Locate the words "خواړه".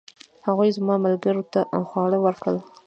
1.89-2.17